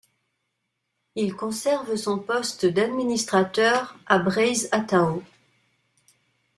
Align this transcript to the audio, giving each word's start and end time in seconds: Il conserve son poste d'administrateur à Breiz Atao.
Il 1.15 1.35
conserve 1.35 1.95
son 1.95 2.17
poste 2.17 2.65
d'administrateur 2.65 3.99
à 4.07 4.17
Breiz 4.17 4.67
Atao. 4.71 5.21